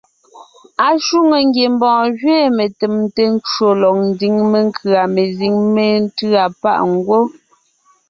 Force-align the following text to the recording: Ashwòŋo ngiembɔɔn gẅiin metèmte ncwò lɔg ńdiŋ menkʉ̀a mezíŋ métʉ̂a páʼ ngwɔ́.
Ashwòŋo 0.87 1.37
ngiembɔɔn 1.47 2.07
gẅiin 2.19 2.55
metèmte 2.57 3.23
ncwò 3.33 3.69
lɔg 3.81 3.95
ńdiŋ 4.09 4.35
menkʉ̀a 4.51 5.01
mezíŋ 5.15 5.55
métʉ̂a 5.73 6.45
páʼ 6.61 6.79
ngwɔ́. 6.93 7.23